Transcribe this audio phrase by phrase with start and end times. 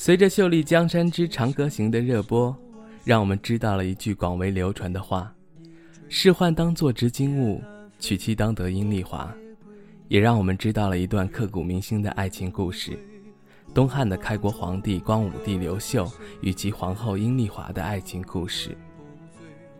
[0.00, 2.56] 随着《秀丽江山之长歌行》的热播，
[3.02, 5.34] 让我们知道了一句广为流传的话
[6.08, 7.60] ：“仕宦当作执金吾，
[7.98, 9.34] 娶妻当得阴丽华。”
[10.06, 12.96] 也让我们知道了一段刻骨铭心的爱情故事——
[13.74, 16.08] 东汉的开国皇帝光武帝刘秀
[16.42, 18.78] 与其皇后阴丽华的爱情故事。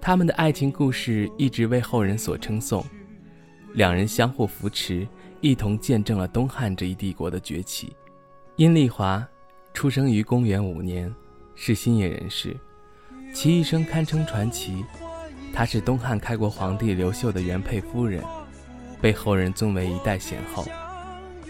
[0.00, 2.84] 他们的爱情故事一直为后人所称颂，
[3.74, 5.06] 两人相互扶持，
[5.40, 7.92] 一同见证了东汉这一帝国的崛起。
[8.56, 9.24] 阴丽华。
[9.78, 11.14] 出生于公元五年，
[11.54, 12.56] 是新野人士，
[13.32, 14.84] 其一生堪称传奇。
[15.54, 18.20] 她是东汉开国皇帝刘秀的原配夫人，
[19.00, 20.66] 被后人尊为一代贤后。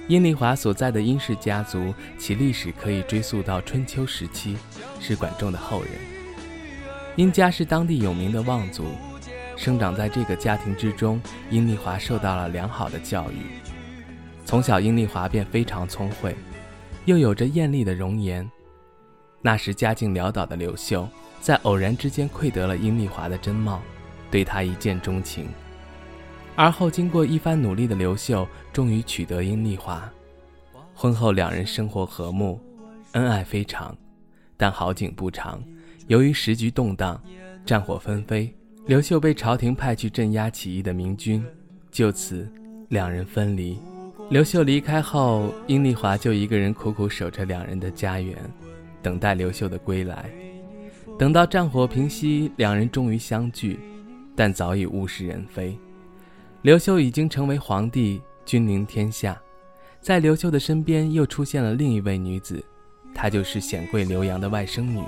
[0.08, 4.58] 阴丽华所在的殷氏家族，其历史可以追溯到春秋时期，
[5.00, 5.92] 是管仲的后人。
[7.16, 8.88] 殷家是当地有名的望族，
[9.56, 13.46] 生长在这个家庭之中，阴丽华受到了良好的教育。
[14.44, 16.36] 从小，阴丽华便非常聪慧。
[17.08, 18.46] 又有着艳丽的容颜，
[19.40, 21.08] 那时家境潦倒的刘秀，
[21.40, 23.80] 在偶然之间窥得了殷丽华的真貌，
[24.30, 25.48] 对她一见钟情。
[26.54, 30.06] 而后经过一番努力的刘秀，终于娶得殷丽华。
[30.94, 32.60] 婚后两人生活和睦，
[33.12, 33.96] 恩爱非常。
[34.58, 35.64] 但好景不长，
[36.08, 37.18] 由于时局动荡，
[37.64, 41.42] 战火纷飞，刘秀被朝廷派去镇压起义的明军，
[41.90, 42.46] 就此
[42.90, 43.78] 两人分离。
[44.30, 48.36] 刘秀离开后，殷丽华就一个人苦苦守着两人的家园，
[49.00, 50.30] 等待刘秀的归来。
[51.18, 53.80] 等到战火平息，两人终于相聚，
[54.36, 55.78] 但早已物是人非。
[56.60, 59.40] 刘秀已经成为皇帝，君临天下，
[59.98, 62.62] 在刘秀的身边又出现了另一位女子，
[63.14, 65.02] 她就是显贵刘洋的外甥女。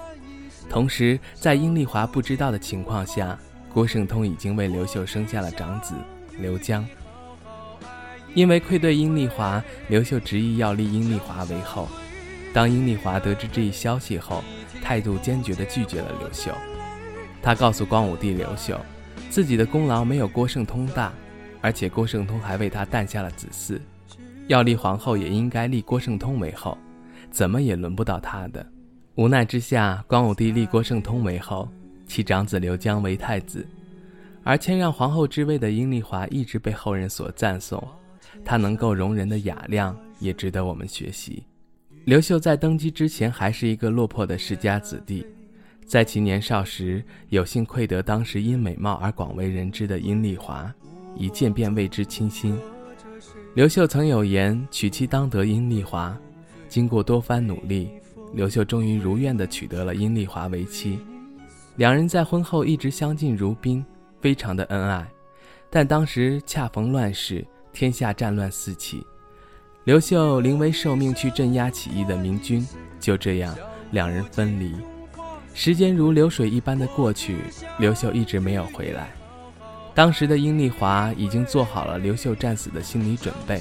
[0.71, 3.39] 同时，在殷丽华不知道的情况下，
[3.71, 5.95] 郭圣通已经为刘秀生下了长子
[6.39, 6.83] 刘江。
[8.35, 11.89] 因为愧对殷丽华，刘秀执意要立殷丽华为后。
[12.53, 14.43] 当殷丽华得知这一消息后，
[14.83, 16.53] 态度坚决地拒绝了刘秀。
[17.43, 18.79] 他告诉光武帝刘秀，
[19.31, 21.13] 自己的功劳没有郭圣通大，
[21.61, 23.81] 而且郭圣通还为他诞下了子嗣，
[24.47, 26.77] 要立皇后也应该立郭圣通为后，
[27.31, 28.65] 怎么也轮不到他的。
[29.15, 31.69] 无奈之下，光武帝立郭圣通为后，
[32.07, 33.67] 其长子刘江为太子，
[34.43, 37.83] 而谦让皇后之位的殷丽华一直被后人所赞颂。
[38.45, 41.43] 他能够容人的雅量也值得我们学习。
[42.05, 45.27] 刘秀在登基之前还是一个落魄的世家子弟，
[45.85, 50.73] 在其年少时有幸窥得当时因美貌而广为人知的殷丽华，
[51.17, 52.59] 一见便为之倾心。
[53.55, 56.17] 刘秀曾有言：“娶妻当得殷丽华。”
[56.69, 57.91] 经过多番努力，
[58.33, 60.99] 刘秀终于如愿地娶得了殷丽华为妻。
[61.77, 63.85] 两人在婚后一直相敬如宾，
[64.21, 65.07] 非常的恩爱。
[65.69, 67.45] 但当时恰逢乱世。
[67.73, 69.07] 天下战乱四起，
[69.85, 72.67] 刘秀临危受命去镇压起义的明军，
[72.99, 73.57] 就这样
[73.93, 74.75] 两人分离。
[75.55, 77.39] 时间如流水一般的过去，
[77.79, 79.11] 刘秀一直没有回来。
[79.95, 83.61] 当时的殷丽华已经做好了刘秀战死的心理准备，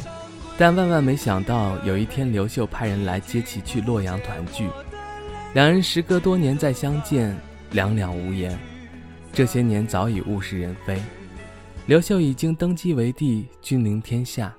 [0.57, 4.67] 但万万没想到，有一天刘秀派人来接其去洛阳团聚。
[5.53, 7.35] 两人时隔多年再相见，
[7.71, 8.57] 两两无言。
[9.33, 11.01] 这些年早已物是人非。
[11.89, 14.55] 刘秀已经登基为帝，君临天下，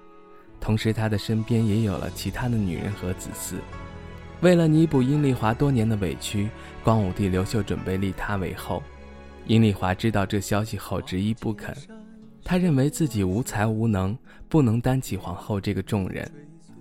[0.61, 3.55] 同时他的身边也有了其他的女人和子嗣。
[4.41, 6.49] 为了弥补殷丽华多年的委屈，
[6.83, 8.83] 光武帝刘秀准备立她为后。
[9.47, 11.73] 殷丽华知道这消息后，执意不肯。
[12.43, 14.19] 他认为自己无才无能，
[14.49, 16.29] 不能担起皇后这个重任。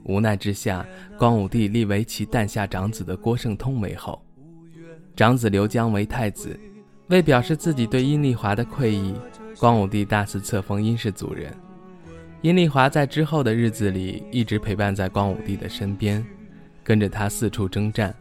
[0.04, 0.84] 无奈之下，
[1.16, 4.20] 光武帝立为其诞下长子的郭圣通为后，
[5.16, 6.60] 长子刘江为太子。
[7.10, 9.14] 为表示自己对殷丽华的愧意。
[9.59, 11.53] 光武帝大肆册封殷氏族人，
[12.42, 16.25] 殷丽华在之后的日子里一直陪伴在光武帝的身边，
[16.81, 18.16] 跟着他四处征战。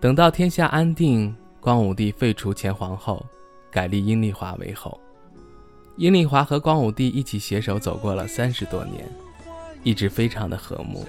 [0.00, 3.24] 等到天下安定，光武帝废除前皇后，
[3.70, 5.00] 改立殷丽华为后。
[5.96, 9.08] 殷丽华和光武帝一起携手走过了三十多年，
[9.84, 11.06] 一直非常的和睦。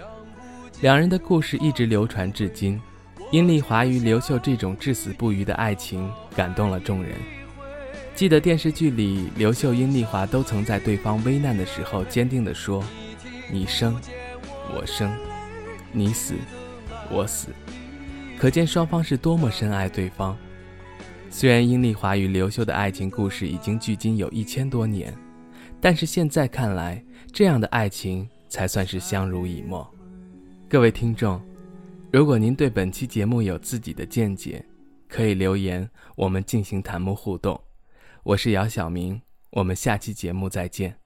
[0.82, 2.80] 两人的故事一直流传至今。
[3.32, 7.14] 殷丽华与刘秀这种至死不渝的爱情感动了众人。
[8.18, 12.84] 记得电视剧里，刘秀、殷丽华都曾在对方危难的时候坚定地说
[13.54, 13.96] ：“你生，
[14.74, 15.08] 我生；
[15.92, 16.34] 你死，
[17.12, 17.50] 我死。”
[18.40, 20.36] 可见双方是多么深爱对方。
[21.30, 25.16] 虽然殷丽华与刘秀的爱情故事已经距今有一千多年，
[25.80, 29.88] 但是现在看来，这样的爱情才算是相濡以沫。
[30.68, 31.40] 各位听众，
[32.12, 34.66] 如果您对本期节目有自己的见解，
[35.08, 37.62] 可以留言，我们进行弹幕互动。
[38.28, 39.22] 我是姚晓明，
[39.52, 40.98] 我们下期节目再见。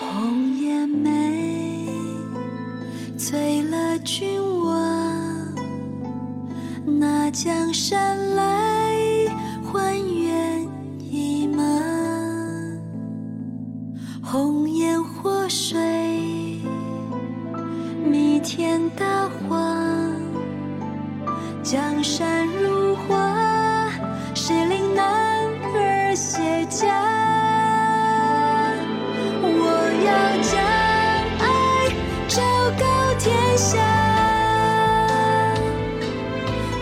[0.00, 1.86] 红颜美，
[3.18, 5.54] 醉了君王，
[6.98, 8.53] 那江山来。
[21.74, 23.90] 江山如画，
[24.32, 25.04] 谁令男
[25.74, 26.86] 儿写家？
[29.42, 29.48] 我
[30.06, 30.08] 要
[30.40, 30.54] 将
[31.40, 31.44] 爱
[32.28, 32.40] 昭
[32.78, 32.84] 告
[33.18, 33.76] 天下。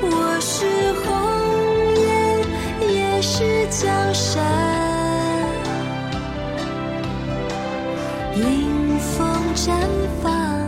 [0.03, 1.09] 我是红
[2.03, 4.44] 颜，也是江山。
[8.37, 9.73] 迎风绽
[10.23, 10.62] 放。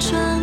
[0.00, 0.33] 转